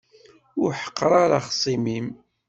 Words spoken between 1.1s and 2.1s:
ara axṣim-im.